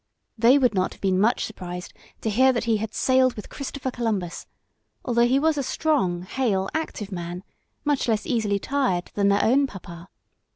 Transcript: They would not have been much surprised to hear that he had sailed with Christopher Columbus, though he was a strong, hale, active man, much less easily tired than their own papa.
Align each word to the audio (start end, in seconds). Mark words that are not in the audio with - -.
They 0.35 0.57
would 0.57 0.73
not 0.73 0.93
have 0.95 1.01
been 1.01 1.19
much 1.19 1.45
surprised 1.45 1.93
to 2.21 2.31
hear 2.31 2.51
that 2.53 2.63
he 2.63 2.77
had 2.77 2.95
sailed 2.95 3.35
with 3.35 3.49
Christopher 3.49 3.91
Columbus, 3.91 4.47
though 5.05 5.27
he 5.27 5.37
was 5.37 5.59
a 5.59 5.61
strong, 5.61 6.23
hale, 6.23 6.67
active 6.73 7.11
man, 7.11 7.43
much 7.85 8.07
less 8.07 8.25
easily 8.25 8.57
tired 8.57 9.11
than 9.13 9.27
their 9.27 9.43
own 9.45 9.67
papa. 9.67 10.09